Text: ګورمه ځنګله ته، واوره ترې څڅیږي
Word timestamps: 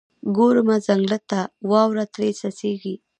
ګورمه 0.37 0.75
ځنګله 0.85 1.19
ته، 1.29 1.39
واوره 1.69 2.05
ترې 2.13 2.29
څڅیږي 2.39 2.95